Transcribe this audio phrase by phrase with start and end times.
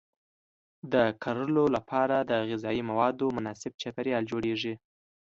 [0.93, 4.73] د کرلو لپاره د غذایي موادو مناسب چاپیریال جوړیږي.